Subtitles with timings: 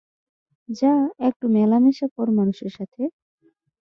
[0.69, 0.93] যা
[1.27, 3.01] একটু মেলামেশা কর মানুষের সাথে!